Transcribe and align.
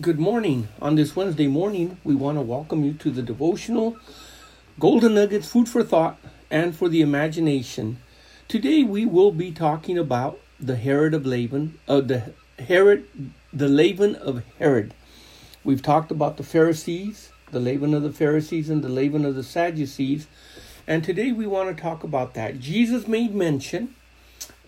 Good 0.00 0.20
morning. 0.20 0.68
On 0.80 0.94
this 0.94 1.16
Wednesday 1.16 1.48
morning, 1.48 1.96
we 2.04 2.14
want 2.14 2.38
to 2.38 2.42
welcome 2.42 2.84
you 2.84 2.92
to 2.92 3.10
the 3.10 3.22
devotional 3.22 3.96
Golden 4.78 5.14
Nuggets 5.14 5.50
Food 5.50 5.68
for 5.68 5.82
Thought 5.82 6.18
and 6.52 6.76
for 6.76 6.88
the 6.88 7.00
Imagination. 7.00 7.98
Today 8.46 8.84
we 8.84 9.04
will 9.04 9.32
be 9.32 9.50
talking 9.50 9.98
about 9.98 10.38
the 10.60 10.76
Herod 10.76 11.14
of 11.14 11.26
leaven, 11.26 11.80
uh, 11.88 12.00
the 12.00 12.32
Herod, 12.60 13.08
the 13.52 13.66
leaven 13.66 14.14
of 14.14 14.44
Herod. 14.60 14.94
We've 15.64 15.82
talked 15.82 16.12
about 16.12 16.36
the 16.36 16.44
Pharisees, 16.44 17.32
the 17.50 17.58
leaven 17.58 17.92
of 17.92 18.04
the 18.04 18.12
Pharisees, 18.12 18.70
and 18.70 18.84
the 18.84 18.88
leaven 18.88 19.24
of 19.24 19.34
the 19.34 19.42
Sadducees, 19.42 20.28
and 20.86 21.02
today 21.02 21.32
we 21.32 21.46
want 21.46 21.76
to 21.76 21.82
talk 21.82 22.04
about 22.04 22.34
that. 22.34 22.60
Jesus 22.60 23.08
made 23.08 23.34
mention 23.34 23.96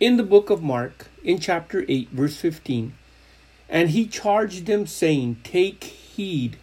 in 0.00 0.16
the 0.16 0.24
book 0.24 0.50
of 0.50 0.60
Mark, 0.60 1.06
in 1.22 1.38
chapter 1.38 1.84
8, 1.86 2.08
verse 2.08 2.36
15 2.36 2.94
and 3.70 3.90
he 3.90 4.04
charged 4.06 4.66
them, 4.66 4.86
saying, 4.86 5.36
Take 5.44 5.84
heed, 5.84 6.56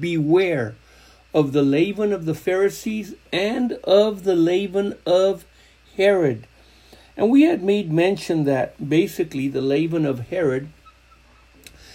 beware 0.00 0.74
of 1.34 1.52
the 1.52 1.62
leaven 1.62 2.12
of 2.12 2.24
the 2.24 2.34
Pharisees 2.34 3.14
and 3.30 3.72
of 3.84 4.24
the 4.24 4.34
leaven 4.34 4.96
of 5.06 5.44
Herod. 5.96 6.46
And 7.16 7.30
we 7.30 7.42
had 7.42 7.62
made 7.62 7.92
mention 7.92 8.44
that 8.44 8.88
basically 8.88 9.48
the 9.48 9.60
leaven 9.60 10.06
of 10.06 10.28
Herod 10.30 10.68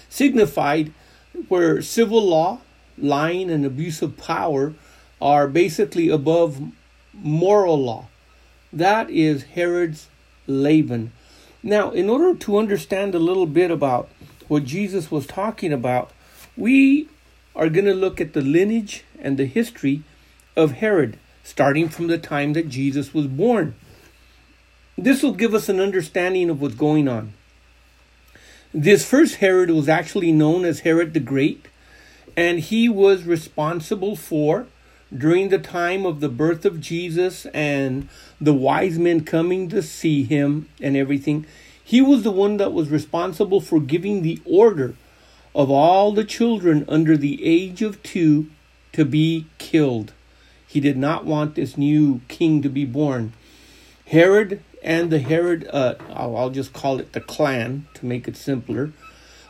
signified 0.10 0.94
where 1.48 1.82
civil 1.82 2.22
law, 2.22 2.60
lying, 2.98 3.50
and 3.50 3.66
abuse 3.66 4.04
of 4.04 4.18
power 4.18 4.76
are 5.20 5.48
basically 5.48 6.10
above 6.10 6.62
moral 7.14 7.82
law. 7.82 8.08
That 8.72 9.10
is 9.10 9.44
Herod's 9.44 10.08
leaven. 10.46 11.14
Now, 11.64 11.92
in 11.92 12.10
order 12.10 12.38
to 12.38 12.58
understand 12.58 13.16
a 13.16 13.20
little 13.20 13.46
bit 13.46 13.72
about 13.72 14.10
what 14.50 14.66
Jesus 14.66 15.10
was 15.10 15.26
talking 15.26 15.72
about, 15.72 16.12
we 16.58 17.08
are 17.56 17.70
going 17.70 17.86
to 17.86 17.94
look 17.94 18.20
at 18.20 18.34
the 18.34 18.42
lineage 18.42 19.06
and 19.18 19.38
the 19.38 19.46
history 19.46 20.04
of 20.58 20.74
Herod, 20.74 21.18
starting 21.44 21.88
from 21.88 22.08
the 22.08 22.18
time 22.18 22.52
that 22.54 22.68
Jesus 22.68 23.14
was 23.14 23.28
born. 23.28 23.76
This 24.98 25.24
will 25.24 25.34
give 25.34 25.54
us 25.54 25.70
an 25.70 25.80
understanding 25.80 26.50
of 26.50 26.62
what's 26.62 26.76
going 26.76 27.08
on. 27.08 27.34
This 28.74 29.08
first 29.08 29.36
Herod 29.36 29.70
was 29.70 29.88
actually 29.88 30.32
known 30.32 30.66
as 30.66 30.82
Herod 30.82 31.14
the 31.14 31.20
Great, 31.20 31.68
and 32.36 32.60
he 32.60 32.90
was 32.90 33.24
responsible 33.24 34.16
for 34.16 34.68
during 35.16 35.50
the 35.50 35.60
time 35.60 36.06
of 36.06 36.20
the 36.20 36.30
birth 36.30 36.66
of 36.66 36.82
Jesus 36.82 37.46
and 37.48 38.10
the 38.42 38.54
wise 38.54 38.98
men 38.98 39.24
coming 39.24 39.70
to 39.70 39.82
see 39.82 40.24
him 40.24 40.70
and 40.82 40.98
everything, 40.98 41.46
he 41.84 42.02
was 42.02 42.24
the 42.24 42.32
one 42.32 42.58
that 42.58 42.74
was 42.74 42.90
responsible 42.90 43.62
for 43.62 43.80
giving 43.80 44.22
the 44.22 44.42
order 44.46 44.96
of 45.56 45.70
all 45.70 46.12
the 46.12 46.24
children 46.24 46.86
under 46.88 47.16
the 47.16 47.44
age 47.44 47.82
of 47.82 48.02
two 48.04 48.50
to 48.92 49.06
be 49.06 49.48
killed. 49.58 50.14
He 50.68 50.80
did 50.80 50.98
not 50.98 51.26
want 51.26 51.56
this 51.56 51.78
new 51.78 52.22
king 52.28 52.62
to 52.62 52.70
be 52.70 52.86
born. 52.86 53.34
Herod 54.08 54.64
and 54.82 55.12
the 55.12 55.20
Herod, 55.20 55.70
uh, 55.72 55.96
I'll 56.10 56.50
just 56.50 56.74
call 56.74 57.00
it 57.00 57.14
the 57.14 57.22
clan 57.22 57.88
to 57.96 58.06
make 58.06 58.28
it 58.28 58.36
simpler, 58.36 58.92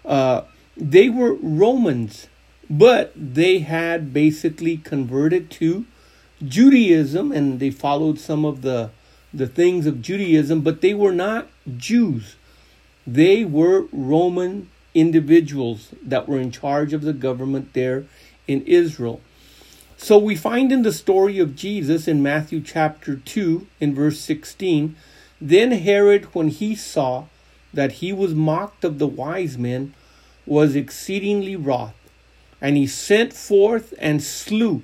uh, 0.05 0.41
they 0.75 1.09
were 1.09 1.33
Romans 1.33 2.27
but 2.69 3.11
they 3.15 3.59
had 3.59 4.13
basically 4.13 4.77
converted 4.77 5.51
to 5.51 5.85
Judaism 6.43 7.31
and 7.31 7.59
they 7.59 7.69
followed 7.69 8.19
some 8.19 8.45
of 8.45 8.61
the 8.61 8.89
the 9.33 9.47
things 9.47 9.85
of 9.85 10.01
Judaism, 10.01 10.61
but 10.61 10.81
they 10.81 10.93
were 10.93 11.11
not 11.11 11.47
Jews. 11.77 12.35
They 13.07 13.43
were 13.43 13.87
Roman 13.91 14.69
individuals 14.93 15.89
that 16.03 16.27
were 16.29 16.39
in 16.39 16.51
charge 16.51 16.93
of 16.93 17.01
the 17.01 17.13
government 17.13 17.73
there 17.73 18.05
in 18.47 18.61
Israel. 18.63 19.21
So 19.97 20.17
we 20.17 20.35
find 20.35 20.71
in 20.71 20.83
the 20.83 20.93
story 20.93 21.39
of 21.39 21.55
Jesus 21.55 22.07
in 22.07 22.21
Matthew 22.21 22.61
chapter 22.61 23.15
2 23.15 23.67
in 23.79 23.95
verse 23.95 24.19
16, 24.19 24.95
then 25.39 25.71
Herod 25.71 26.25
when 26.33 26.49
he 26.49 26.75
saw 26.75 27.25
that 27.73 27.93
he 27.93 28.13
was 28.13 28.35
mocked 28.35 28.83
of 28.83 28.99
the 28.99 29.07
wise 29.07 29.57
men 29.57 29.93
was 30.45 30.75
exceedingly 30.75 31.55
wroth 31.55 31.95
and 32.61 32.77
he 32.77 32.87
sent 32.87 33.33
forth 33.33 33.93
and 33.99 34.21
slew 34.23 34.83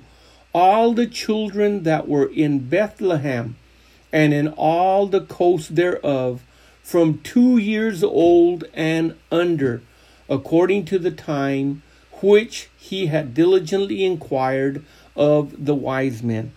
all 0.52 0.92
the 0.92 1.06
children 1.06 1.84
that 1.84 2.08
were 2.08 2.26
in 2.26 2.58
Bethlehem 2.68 3.56
and 4.12 4.32
in 4.32 4.48
all 4.48 5.06
the 5.06 5.20
coasts 5.20 5.68
thereof 5.68 6.42
from 6.82 7.18
two 7.18 7.56
years 7.58 8.02
old 8.02 8.64
and 8.74 9.14
under, 9.30 9.82
according 10.28 10.84
to 10.86 10.98
the 10.98 11.10
time 11.10 11.82
which 12.22 12.68
he 12.76 13.06
had 13.06 13.34
diligently 13.34 14.04
inquired 14.04 14.84
of 15.16 15.64
the 15.64 15.74
wise 15.74 16.22
men. 16.22 16.52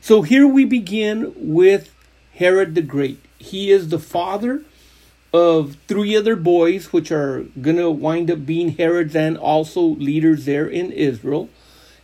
So 0.00 0.22
here 0.22 0.46
we 0.46 0.64
begin 0.64 1.32
with 1.36 1.94
Herod 2.34 2.74
the 2.74 2.82
Great. 2.82 3.20
He 3.38 3.70
is 3.70 3.88
the 3.88 3.98
father 3.98 4.62
of 5.32 5.76
three 5.88 6.16
other 6.16 6.36
boys, 6.36 6.92
which 6.92 7.10
are 7.10 7.42
going 7.60 7.76
to 7.76 7.90
wind 7.90 8.30
up 8.30 8.46
being 8.46 8.76
Herods 8.76 9.16
and 9.16 9.36
also 9.36 9.80
leaders 9.80 10.44
there 10.44 10.66
in 10.66 10.92
Israel. 10.92 11.48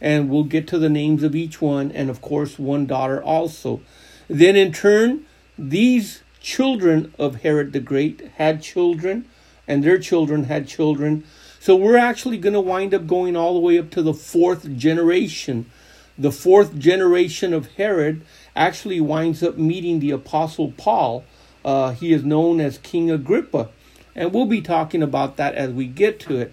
And 0.00 0.28
we'll 0.28 0.44
get 0.44 0.66
to 0.68 0.78
the 0.78 0.88
names 0.88 1.22
of 1.22 1.36
each 1.36 1.60
one, 1.60 1.92
and 1.92 2.10
of 2.10 2.20
course, 2.20 2.58
one 2.58 2.86
daughter 2.86 3.22
also. 3.22 3.80
Then, 4.30 4.56
in 4.56 4.72
turn, 4.72 5.26
these 5.58 6.22
children 6.40 7.12
of 7.18 7.42
Herod 7.42 7.72
the 7.72 7.80
Great 7.80 8.30
had 8.36 8.62
children, 8.62 9.26
and 9.66 9.82
their 9.82 9.98
children 9.98 10.44
had 10.44 10.68
children. 10.68 11.24
So, 11.58 11.76
we're 11.76 11.96
actually 11.96 12.38
going 12.38 12.54
to 12.54 12.60
wind 12.60 12.94
up 12.94 13.06
going 13.06 13.36
all 13.36 13.54
the 13.54 13.60
way 13.60 13.78
up 13.78 13.90
to 13.90 14.02
the 14.02 14.14
fourth 14.14 14.76
generation. 14.76 15.70
The 16.16 16.32
fourth 16.32 16.78
generation 16.78 17.52
of 17.52 17.72
Herod 17.72 18.22
actually 18.54 19.00
winds 19.00 19.42
up 19.42 19.58
meeting 19.58 20.00
the 20.00 20.12
Apostle 20.12 20.72
Paul 20.76 21.24
uh, 21.64 21.92
he 21.92 22.12
is 22.12 22.24
known 22.24 22.60
as 22.60 22.78
King 22.78 23.10
Agrippa. 23.10 23.68
And 24.14 24.32
we'll 24.32 24.46
be 24.46 24.60
talking 24.60 25.02
about 25.02 25.36
that 25.36 25.54
as 25.54 25.70
we 25.70 25.86
get 25.86 26.20
to 26.20 26.36
it. 26.36 26.52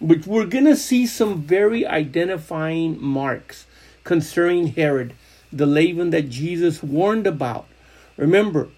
But 0.00 0.26
we're 0.26 0.46
going 0.46 0.66
to 0.66 0.76
see 0.76 1.06
some 1.06 1.42
very 1.42 1.86
identifying 1.86 3.02
marks 3.02 3.66
concerning 4.04 4.68
Herod, 4.68 5.14
the 5.52 5.66
leaven 5.66 6.10
that 6.10 6.28
Jesus 6.28 6.82
warned 6.82 7.26
about. 7.26 7.66
Remember, 8.16 8.68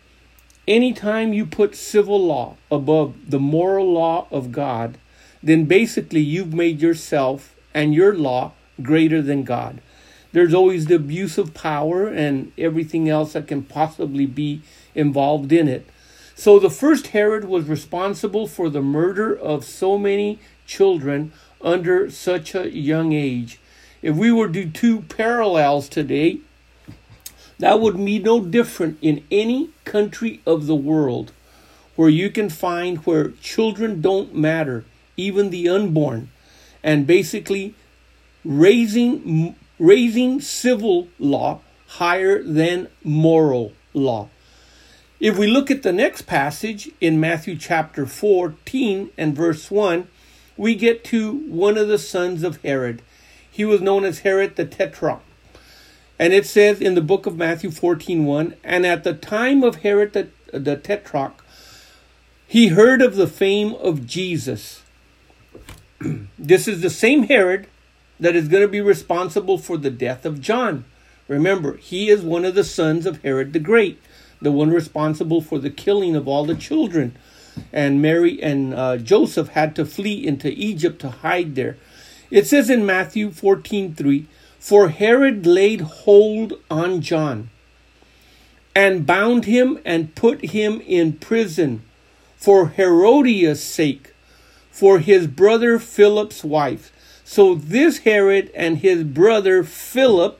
anytime 0.68 1.32
you 1.32 1.46
put 1.46 1.74
civil 1.74 2.24
law 2.24 2.56
above 2.70 3.14
the 3.28 3.40
moral 3.40 3.92
law 3.92 4.26
of 4.30 4.52
God, 4.52 4.98
then 5.42 5.64
basically 5.64 6.20
you've 6.20 6.54
made 6.54 6.80
yourself 6.80 7.56
and 7.74 7.94
your 7.94 8.14
law 8.14 8.52
greater 8.82 9.22
than 9.22 9.44
God. 9.44 9.80
There's 10.32 10.54
always 10.54 10.86
the 10.86 10.94
abuse 10.94 11.38
of 11.38 11.54
power 11.54 12.06
and 12.06 12.52
everything 12.56 13.08
else 13.08 13.32
that 13.32 13.48
can 13.48 13.62
possibly 13.62 14.26
be 14.26 14.62
involved 14.94 15.52
in 15.52 15.66
it. 15.66 15.86
So 16.36 16.58
the 16.58 16.70
first 16.70 17.08
Herod 17.08 17.44
was 17.44 17.68
responsible 17.68 18.46
for 18.46 18.70
the 18.70 18.80
murder 18.80 19.36
of 19.36 19.64
so 19.64 19.98
many 19.98 20.38
children 20.66 21.32
under 21.60 22.10
such 22.10 22.54
a 22.54 22.70
young 22.70 23.12
age. 23.12 23.58
If 24.02 24.16
we 24.16 24.32
were 24.32 24.46
to 24.46 24.64
do 24.64 24.70
two 24.70 25.00
parallels 25.02 25.88
today, 25.88 26.38
that 27.60 27.78
would 27.78 28.02
be 28.02 28.18
no 28.18 28.40
different 28.40 28.98
in 29.02 29.22
any 29.30 29.70
country 29.84 30.40
of 30.46 30.66
the 30.66 30.74
world 30.74 31.32
where 31.94 32.08
you 32.08 32.30
can 32.30 32.48
find 32.48 32.98
where 32.98 33.32
children 33.42 34.00
don't 34.00 34.34
matter, 34.34 34.84
even 35.18 35.50
the 35.50 35.68
unborn, 35.68 36.30
and 36.82 37.06
basically 37.06 37.74
raising 38.44 39.54
raising 39.78 40.40
civil 40.40 41.08
law 41.18 41.60
higher 41.86 42.42
than 42.42 42.88
moral 43.04 43.72
law. 43.92 44.28
If 45.18 45.36
we 45.36 45.46
look 45.46 45.70
at 45.70 45.82
the 45.82 45.92
next 45.92 46.22
passage 46.22 46.90
in 46.98 47.20
Matthew 47.20 47.56
chapter 47.56 48.06
14 48.06 49.10
and 49.18 49.36
verse 49.36 49.70
1, 49.70 50.08
we 50.56 50.74
get 50.74 51.04
to 51.04 51.32
one 51.32 51.76
of 51.76 51.88
the 51.88 51.98
sons 51.98 52.42
of 52.42 52.62
Herod. 52.62 53.02
He 53.50 53.66
was 53.66 53.82
known 53.82 54.04
as 54.04 54.20
Herod 54.20 54.56
the 54.56 54.64
Tetrarch. 54.64 55.20
And 56.20 56.34
it 56.34 56.44
says 56.44 56.82
in 56.82 56.94
the 56.94 57.00
book 57.00 57.24
of 57.24 57.38
Matthew 57.38 57.70
14 57.70 58.26
1, 58.26 58.54
and 58.62 58.84
at 58.84 59.04
the 59.04 59.14
time 59.14 59.64
of 59.64 59.76
Herod 59.76 60.12
the, 60.12 60.28
the 60.52 60.76
Tetrarch, 60.76 61.42
he 62.46 62.68
heard 62.68 63.00
of 63.00 63.16
the 63.16 63.26
fame 63.26 63.72
of 63.76 64.06
Jesus. 64.06 64.82
this 66.38 66.68
is 66.68 66.82
the 66.82 66.90
same 66.90 67.22
Herod 67.22 67.68
that 68.20 68.36
is 68.36 68.48
going 68.48 68.62
to 68.62 68.68
be 68.68 68.82
responsible 68.82 69.56
for 69.56 69.78
the 69.78 69.90
death 69.90 70.26
of 70.26 70.42
John. 70.42 70.84
Remember, 71.26 71.78
he 71.78 72.10
is 72.10 72.20
one 72.20 72.44
of 72.44 72.54
the 72.54 72.64
sons 72.64 73.06
of 73.06 73.22
Herod 73.22 73.54
the 73.54 73.58
Great, 73.58 73.98
the 74.42 74.52
one 74.52 74.68
responsible 74.68 75.40
for 75.40 75.58
the 75.58 75.70
killing 75.70 76.14
of 76.14 76.28
all 76.28 76.44
the 76.44 76.54
children. 76.54 77.16
And 77.72 78.02
Mary 78.02 78.42
and 78.42 78.74
uh, 78.74 78.98
Joseph 78.98 79.48
had 79.48 79.74
to 79.76 79.86
flee 79.86 80.26
into 80.26 80.50
Egypt 80.50 81.00
to 81.00 81.08
hide 81.08 81.54
there. 81.54 81.78
It 82.30 82.46
says 82.46 82.68
in 82.68 82.84
Matthew 82.84 83.30
14 83.30 83.94
3, 83.94 84.26
For 84.60 84.90
Herod 84.90 85.46
laid 85.46 85.80
hold 85.80 86.52
on 86.70 87.00
John 87.00 87.48
and 88.76 89.06
bound 89.06 89.46
him 89.46 89.78
and 89.84 90.14
put 90.14 90.44
him 90.44 90.82
in 90.82 91.14
prison 91.14 91.82
for 92.36 92.68
Herodias' 92.68 93.64
sake 93.64 94.14
for 94.70 94.98
his 94.98 95.26
brother 95.26 95.78
Philip's 95.78 96.44
wife. 96.44 96.92
So 97.24 97.54
this 97.54 97.98
Herod 97.98 98.50
and 98.54 98.78
his 98.78 99.02
brother 99.02 99.64
Philip 99.64 100.38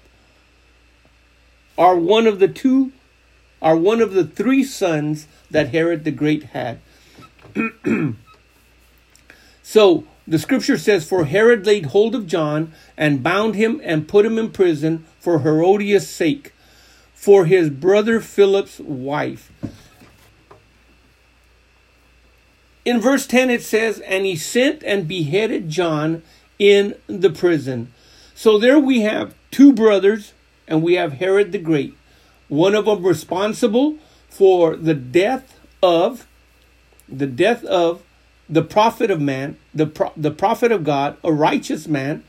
are 1.78 1.96
one 1.96 2.26
of 2.26 2.38
the 2.40 2.48
two, 2.48 2.92
are 3.62 3.76
one 3.76 4.02
of 4.02 4.12
the 4.12 4.24
three 4.24 4.62
sons 4.62 5.26
that 5.50 5.70
Herod 5.70 6.04
the 6.04 6.10
Great 6.10 6.44
had. 6.44 6.78
so 9.62 10.04
the 10.30 10.38
scripture 10.38 10.78
says, 10.78 11.04
For 11.04 11.24
Herod 11.24 11.66
laid 11.66 11.86
hold 11.86 12.14
of 12.14 12.28
John 12.28 12.72
and 12.96 13.20
bound 13.20 13.56
him 13.56 13.80
and 13.82 14.06
put 14.06 14.24
him 14.24 14.38
in 14.38 14.50
prison 14.50 15.04
for 15.18 15.40
Herodias' 15.40 16.08
sake, 16.08 16.52
for 17.12 17.46
his 17.46 17.68
brother 17.68 18.20
Philip's 18.20 18.78
wife. 18.78 19.50
In 22.84 23.00
verse 23.00 23.26
10, 23.26 23.50
it 23.50 23.64
says, 23.64 23.98
And 23.98 24.24
he 24.24 24.36
sent 24.36 24.84
and 24.84 25.08
beheaded 25.08 25.68
John 25.68 26.22
in 26.60 26.94
the 27.08 27.30
prison. 27.30 27.92
So 28.32 28.56
there 28.56 28.78
we 28.78 29.00
have 29.00 29.34
two 29.50 29.72
brothers, 29.72 30.32
and 30.68 30.80
we 30.80 30.94
have 30.94 31.14
Herod 31.14 31.50
the 31.50 31.58
Great. 31.58 31.96
One 32.46 32.76
of 32.76 32.84
them 32.84 33.04
responsible 33.04 33.98
for 34.28 34.76
the 34.76 34.94
death 34.94 35.58
of 35.82 36.28
the 37.08 37.26
death 37.26 37.64
of 37.64 38.04
the 38.50 38.62
prophet 38.62 39.10
of 39.10 39.20
man, 39.20 39.56
the, 39.72 39.86
pro- 39.86 40.12
the 40.16 40.32
prophet 40.32 40.72
of 40.72 40.82
God, 40.82 41.16
a 41.22 41.32
righteous 41.32 41.86
man, 41.86 42.24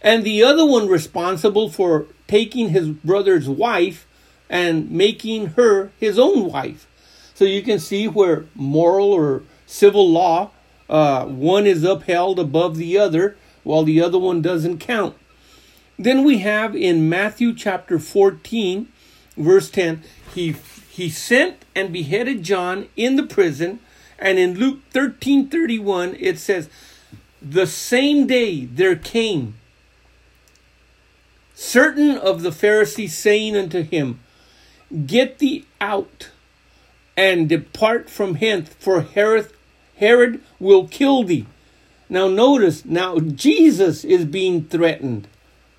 and 0.00 0.22
the 0.22 0.42
other 0.44 0.64
one 0.64 0.88
responsible 0.88 1.68
for 1.68 2.06
taking 2.28 2.68
his 2.68 2.88
brother's 2.88 3.48
wife 3.48 4.06
and 4.48 4.90
making 4.90 5.48
her 5.48 5.90
his 5.98 6.18
own 6.18 6.44
wife. 6.50 6.86
So 7.34 7.44
you 7.44 7.62
can 7.62 7.80
see 7.80 8.06
where 8.06 8.46
moral 8.54 9.12
or 9.12 9.42
civil 9.66 10.08
law, 10.08 10.50
uh, 10.88 11.26
one 11.26 11.66
is 11.66 11.82
upheld 11.82 12.38
above 12.38 12.76
the 12.76 12.96
other, 12.96 13.36
while 13.64 13.82
the 13.82 14.00
other 14.00 14.18
one 14.18 14.40
doesn't 14.40 14.78
count. 14.78 15.16
Then 15.98 16.24
we 16.24 16.38
have 16.38 16.76
in 16.76 17.08
Matthew 17.08 17.52
chapter 17.52 17.98
14, 17.98 18.88
verse 19.36 19.70
10, 19.70 20.04
he, 20.32 20.54
he 20.88 21.10
sent 21.10 21.64
and 21.74 21.92
beheaded 21.92 22.44
John 22.44 22.88
in 22.96 23.16
the 23.16 23.24
prison 23.24 23.80
and 24.18 24.38
in 24.38 24.54
Luke 24.54 24.80
13 24.90 25.48
31, 25.48 26.16
it 26.18 26.38
says, 26.38 26.68
The 27.40 27.66
same 27.66 28.26
day 28.26 28.64
there 28.64 28.96
came 28.96 29.54
certain 31.54 32.16
of 32.16 32.42
the 32.42 32.52
Pharisees 32.52 33.16
saying 33.16 33.56
unto 33.56 33.82
him, 33.82 34.20
Get 35.06 35.38
thee 35.38 35.66
out 35.80 36.30
and 37.16 37.48
depart 37.48 38.08
from 38.08 38.36
hence, 38.36 38.70
for 38.78 39.02
Herod, 39.02 39.52
Herod 39.96 40.40
will 40.58 40.86
kill 40.88 41.24
thee. 41.24 41.46
Now, 42.08 42.28
notice, 42.28 42.84
now 42.84 43.18
Jesus 43.18 44.04
is 44.04 44.24
being 44.24 44.64
threatened 44.64 45.28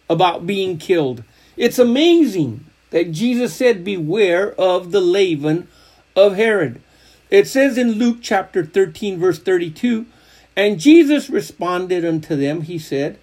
about 0.09 0.45
being 0.45 0.77
killed. 0.77 1.23
It's 1.57 1.79
amazing 1.79 2.65
that 2.91 3.11
Jesus 3.11 3.53
said, 3.55 3.83
Beware 3.83 4.51
of 4.59 4.91
the 4.91 5.01
leaven 5.01 5.67
of 6.15 6.35
Herod. 6.35 6.81
It 7.29 7.47
says 7.47 7.77
in 7.77 7.93
Luke 7.93 8.17
chapter 8.21 8.65
13, 8.65 9.19
verse 9.19 9.39
32, 9.39 10.05
And 10.55 10.79
Jesus 10.79 11.29
responded 11.29 12.03
unto 12.03 12.35
them, 12.35 12.61
He 12.61 12.79
said, 12.79 13.19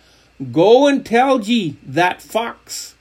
Go 0.52 0.86
and 0.86 1.04
tell 1.04 1.40
ye 1.40 1.76
that 1.84 2.22
fox, 2.22 2.94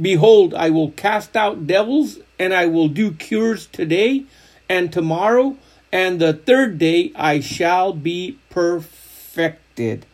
Behold, 0.00 0.54
I 0.54 0.70
will 0.70 0.92
cast 0.92 1.36
out 1.36 1.66
devils, 1.66 2.18
and 2.38 2.54
I 2.54 2.66
will 2.66 2.88
do 2.88 3.12
cures 3.12 3.66
today 3.66 4.24
and 4.68 4.92
tomorrow, 4.92 5.56
and 5.92 6.20
the 6.20 6.32
third 6.32 6.78
day 6.78 7.12
I 7.16 7.40
shall 7.40 7.92
be 7.92 8.38
perfected. 8.48 10.06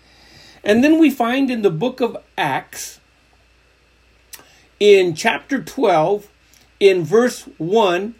And 0.63 0.83
then 0.83 0.99
we 0.99 1.11
find 1.11 1.51
in 1.51 1.63
the 1.63 1.71
book 1.71 2.01
of 2.01 2.17
Acts, 2.39 2.99
in 4.81 5.15
chapter 5.15 5.63
12, 5.63 6.29
in 6.81 7.05
verse 7.05 7.43
1, 7.59 8.15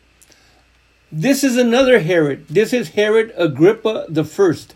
this 1.17 1.45
is 1.45 1.57
another 1.57 2.01
Herod. 2.01 2.49
This 2.49 2.73
is 2.73 2.91
Herod 2.91 3.33
Agrippa 3.37 4.07
the 4.09 4.25
first. 4.25 4.75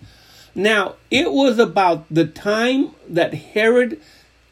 Now, 0.55 0.94
it 1.11 1.32
was 1.32 1.58
about 1.58 2.05
the 2.08 2.26
time 2.26 2.94
that 3.08 3.35
Herod 3.35 4.00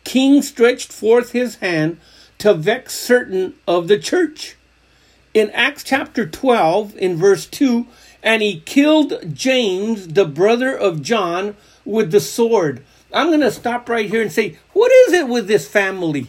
king 0.03 0.43
stretched 0.43 0.93
forth 0.93 1.31
his 1.31 1.57
hand 1.57 2.01
to 2.39 2.55
vex 2.55 2.95
certain 2.95 3.55
of 3.69 3.87
the 3.87 4.01
church. 4.01 4.57
In 5.33 5.49
Acts 5.53 5.85
chapter 5.85 6.27
12, 6.27 6.97
in 6.97 7.17
verse 7.17 7.47
2, 7.47 7.87
and 8.21 8.43
he 8.43 8.61
killed 8.61 9.33
James, 9.33 10.09
the 10.09 10.25
brother 10.25 10.77
of 10.77 11.03
John, 11.03 11.57
with 11.85 12.11
the 12.11 12.21
sword. 12.21 12.83
I'm 13.13 13.29
going 13.29 13.41
to 13.41 13.53
stop 13.53 13.89
right 13.89 14.11
here 14.11 14.23
and 14.23 14.33
say, 14.33 14.59
what 14.73 14.91
is 14.91 15.13
it 15.13 15.29
with 15.29 15.47
this 15.47 15.69
family? 15.69 16.27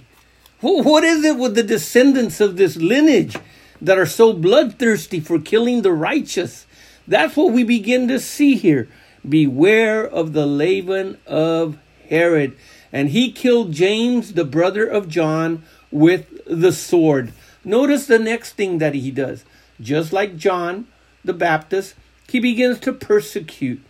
What 0.62 1.04
is 1.04 1.25
it 1.25 1.38
with 1.38 1.56
the 1.56 1.63
descendants 1.63 2.39
of 2.39 2.57
this 2.57 2.75
lineage? 2.75 3.38
That 3.81 3.97
are 3.97 4.06
so 4.06 4.33
bloodthirsty 4.33 5.19
for 5.19 5.39
killing 5.39 5.81
the 5.81 5.94
righteous. 5.94 6.65
That's 7.07 7.35
what 7.35 7.53
we 7.53 7.63
begin 7.63 8.07
to 8.07 8.19
see 8.19 8.56
here. 8.56 8.89
Beware 9.27 10.06
of 10.06 10.33
the 10.33 10.45
leaven 10.45 11.18
of 11.25 11.77
Herod. 12.09 12.57
And 12.91 13.09
he 13.09 13.31
killed 13.31 13.71
James, 13.71 14.33
the 14.33 14.45
brother 14.45 14.85
of 14.85 15.09
John, 15.09 15.63
with 15.91 16.41
the 16.45 16.71
sword. 16.71 17.33
Notice 17.63 18.07
the 18.07 18.19
next 18.19 18.53
thing 18.53 18.77
that 18.77 18.95
he 18.95 19.12
does. 19.12 19.44
Just 19.80 20.13
like 20.13 20.38
John 20.38 20.88
the 21.23 21.33
Baptist, 21.33 21.95
he 22.27 22.39
begins 22.39 22.80
to 22.80 22.94
persecute, 22.94 23.81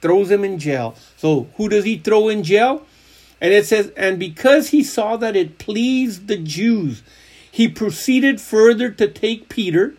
throws 0.00 0.30
him 0.30 0.44
in 0.44 0.58
jail. 0.58 0.96
So, 1.16 1.48
who 1.56 1.68
does 1.68 1.84
he 1.84 1.98
throw 1.98 2.28
in 2.28 2.42
jail? 2.42 2.86
And 3.40 3.52
it 3.52 3.66
says, 3.66 3.92
and 3.96 4.18
because 4.18 4.70
he 4.70 4.82
saw 4.82 5.16
that 5.16 5.36
it 5.36 5.58
pleased 5.58 6.26
the 6.26 6.36
Jews, 6.36 7.02
he 7.50 7.68
proceeded 7.68 8.40
further 8.40 8.90
to 8.90 9.08
take 9.08 9.48
Peter. 9.48 9.94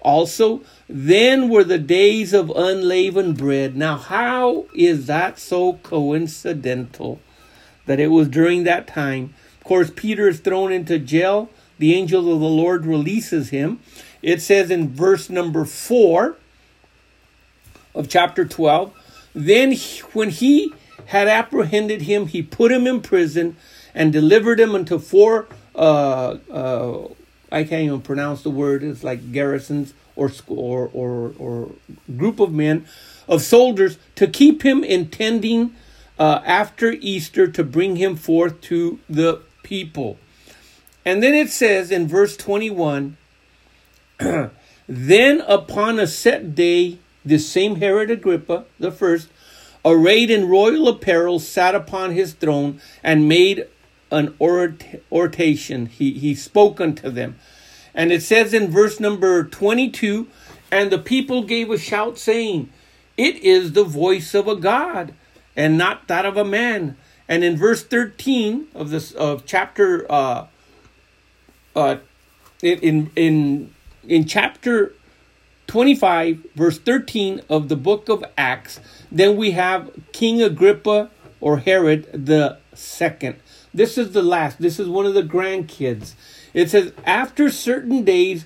Also, 0.00 0.62
then 0.88 1.48
were 1.48 1.64
the 1.64 1.78
days 1.78 2.32
of 2.32 2.50
unleavened 2.50 3.36
bread. 3.36 3.76
Now, 3.76 3.96
how 3.96 4.66
is 4.74 5.06
that 5.06 5.38
so 5.38 5.74
coincidental 5.74 7.20
that 7.86 8.00
it 8.00 8.08
was 8.08 8.28
during 8.28 8.64
that 8.64 8.86
time? 8.86 9.34
Of 9.58 9.64
course, 9.64 9.92
Peter 9.94 10.28
is 10.28 10.40
thrown 10.40 10.72
into 10.72 10.98
jail. 10.98 11.50
The 11.78 11.94
angel 11.94 12.32
of 12.32 12.40
the 12.40 12.46
Lord 12.46 12.84
releases 12.84 13.50
him. 13.50 13.80
It 14.22 14.42
says 14.42 14.70
in 14.70 14.92
verse 14.92 15.30
number 15.30 15.64
4 15.64 16.36
of 17.94 18.08
chapter 18.08 18.44
12 18.44 18.92
Then, 19.34 19.74
when 20.12 20.30
he 20.30 20.74
had 21.06 21.28
apprehended 21.28 22.02
him, 22.02 22.26
he 22.26 22.42
put 22.42 22.72
him 22.72 22.86
in 22.86 23.00
prison 23.00 23.56
and 23.94 24.12
delivered 24.12 24.58
him 24.58 24.74
unto 24.74 24.98
four 24.98 25.46
uh, 25.74 26.38
uh, 26.50 27.08
I 27.50 27.64
can't 27.64 27.84
even 27.84 28.00
pronounce 28.00 28.42
the 28.42 28.50
word. 28.50 28.82
It's 28.82 29.04
like 29.04 29.32
garrisons 29.32 29.94
or 30.16 30.30
or 30.46 30.90
or, 30.92 31.34
or 31.38 31.70
group 32.16 32.40
of 32.40 32.52
men 32.52 32.86
of 33.28 33.42
soldiers 33.42 33.98
to 34.16 34.26
keep 34.26 34.62
him 34.62 34.84
intending 34.84 35.74
uh, 36.18 36.40
after 36.44 36.92
Easter 36.92 37.46
to 37.48 37.64
bring 37.64 37.96
him 37.96 38.16
forth 38.16 38.60
to 38.62 38.98
the 39.08 39.40
people. 39.62 40.18
And 41.04 41.22
then 41.22 41.34
it 41.34 41.50
says 41.50 41.90
in 41.90 42.06
verse 42.06 42.36
21 42.36 43.16
Then 44.88 45.40
upon 45.42 45.98
a 45.98 46.06
set 46.06 46.54
day, 46.54 46.98
this 47.24 47.48
same 47.48 47.76
Herod 47.76 48.10
Agrippa, 48.10 48.64
the 48.78 48.90
first, 48.90 49.28
arrayed 49.84 50.30
in 50.30 50.48
royal 50.48 50.88
apparel, 50.88 51.38
sat 51.38 51.74
upon 51.74 52.12
his 52.12 52.34
throne 52.34 52.80
and 53.02 53.28
made 53.28 53.66
an 54.12 54.36
oration. 54.38 55.86
He, 55.86 56.12
he 56.12 56.34
spoke 56.34 56.80
unto 56.80 57.10
them. 57.10 57.36
And 57.94 58.12
it 58.12 58.22
says 58.22 58.54
in 58.54 58.70
verse 58.70 59.00
number 59.00 59.44
22 59.44 60.28
And 60.70 60.90
the 60.90 60.98
people 60.98 61.42
gave 61.42 61.70
a 61.70 61.78
shout, 61.78 62.18
saying, 62.18 62.70
It 63.16 63.36
is 63.36 63.72
the 63.72 63.84
voice 63.84 64.34
of 64.34 64.46
a 64.46 64.56
God, 64.56 65.14
and 65.56 65.76
not 65.76 66.08
that 66.08 66.24
of 66.24 66.36
a 66.36 66.44
man. 66.44 66.96
And 67.28 67.42
in 67.42 67.56
verse 67.56 67.82
13 67.82 68.68
of 68.74 68.90
this 68.90 69.12
of 69.12 69.46
chapter 69.46 70.10
uh, 70.10 70.46
uh, 71.74 71.96
in 72.62 73.10
in 73.16 73.74
in 74.06 74.24
chapter 74.26 74.92
25 75.68 76.46
verse 76.54 76.78
13 76.78 77.40
of 77.48 77.68
the 77.68 77.76
book 77.76 78.08
of 78.08 78.24
Acts 78.36 78.80
then 79.10 79.36
we 79.36 79.52
have 79.52 79.90
King 80.12 80.42
Agrippa 80.42 81.10
or 81.40 81.58
Herod 81.58 82.08
the 82.12 82.58
second 82.74 83.36
this 83.74 83.96
is 83.96 84.12
the 84.12 84.22
last. 84.22 84.60
This 84.60 84.78
is 84.78 84.88
one 84.88 85.06
of 85.06 85.14
the 85.14 85.22
grandkids. 85.22 86.14
It 86.52 86.70
says, 86.70 86.92
After 87.06 87.50
certain 87.50 88.04
days, 88.04 88.44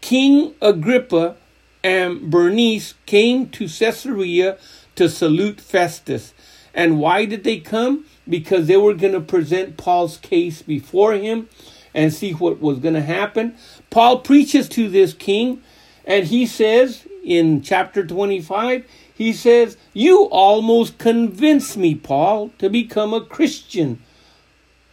King 0.00 0.54
Agrippa 0.60 1.36
and 1.82 2.30
Bernice 2.30 2.94
came 3.06 3.48
to 3.50 3.68
Caesarea 3.68 4.58
to 4.96 5.08
salute 5.08 5.60
Festus. 5.60 6.32
And 6.72 6.98
why 6.98 7.24
did 7.24 7.44
they 7.44 7.58
come? 7.60 8.06
Because 8.28 8.66
they 8.66 8.76
were 8.76 8.94
going 8.94 9.12
to 9.12 9.20
present 9.20 9.76
Paul's 9.76 10.16
case 10.16 10.62
before 10.62 11.12
him 11.12 11.48
and 11.94 12.12
see 12.12 12.32
what 12.32 12.60
was 12.60 12.78
going 12.78 12.94
to 12.94 13.02
happen. 13.02 13.56
Paul 13.90 14.18
preaches 14.18 14.68
to 14.70 14.88
this 14.88 15.14
king, 15.14 15.62
and 16.04 16.26
he 16.26 16.46
says 16.46 17.06
in 17.22 17.62
chapter 17.62 18.04
25, 18.04 18.84
He 19.14 19.32
says, 19.32 19.76
You 19.92 20.24
almost 20.24 20.98
convinced 20.98 21.76
me, 21.76 21.94
Paul, 21.94 22.50
to 22.58 22.68
become 22.68 23.14
a 23.14 23.24
Christian. 23.24 24.02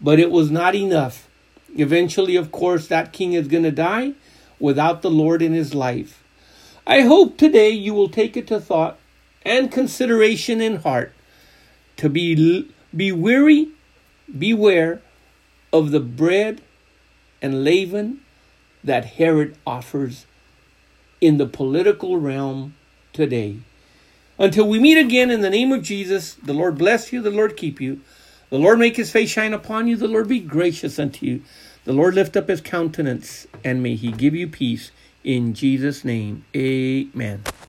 But 0.02 0.20
it 0.20 0.32
was 0.32 0.50
not 0.50 0.76
enough. 0.76 1.28
Eventually, 1.76 2.36
of 2.36 2.52
course, 2.52 2.88
that 2.88 3.14
king 3.14 3.34
is 3.34 3.48
going 3.48 3.64
to 3.64 3.72
die 3.72 4.14
without 4.60 5.02
the 5.02 5.12
Lord 5.12 5.42
in 5.42 5.54
his 5.54 5.74
life. 5.74 6.24
I 6.86 7.02
hope 7.02 7.38
today 7.38 7.70
you 7.70 7.94
will 7.94 8.10
take 8.10 8.36
it 8.36 8.48
to 8.48 8.60
thought 8.60 8.98
and 9.44 9.72
consideration 9.72 10.62
in 10.62 10.78
heart 10.78 11.14
to 11.98 12.10
be, 12.10 12.70
be 12.96 13.12
weary, 13.12 13.70
beware 14.38 15.02
of 15.72 15.92
the 15.92 16.00
bread 16.00 16.62
and 17.42 17.64
leaven 17.64 18.22
that 18.84 19.06
Herod 19.06 19.56
offers 19.66 20.26
in 21.20 21.38
the 21.38 21.46
political 21.46 22.18
realm 22.18 22.76
today. 23.14 23.58
Until 24.40 24.68
we 24.68 24.80
meet 24.80 24.98
again 24.98 25.30
in 25.30 25.42
the 25.42 25.50
name 25.50 25.72
of 25.72 25.84
Jesus, 25.84 26.34
the 26.34 26.54
Lord 26.54 26.78
bless 26.78 27.14
you, 27.14 27.22
the 27.22 27.30
Lord 27.30 27.56
keep 27.56 27.80
you, 27.80 28.02
the 28.52 28.60
Lord 28.60 28.80
make 28.80 28.98
his 28.98 29.12
face 29.12 29.30
shine 29.30 29.54
upon 29.54 29.88
you, 29.88 29.96
the 29.96 30.10
Lord 30.10 30.28
be 30.28 30.42
gracious 30.42 31.00
unto 31.00 31.26
you, 31.26 31.42
the 31.86 31.94
Lord 31.94 32.14
lift 32.14 32.36
up 32.36 32.50
his 32.50 32.60
countenance, 32.62 33.48
and 33.64 33.82
may 33.82 33.96
he 33.96 34.12
give 34.12 34.36
you 34.36 34.48
peace. 34.48 34.92
In 35.24 35.54
Jesus' 35.54 36.04
name, 36.04 36.44
amen. 36.56 37.44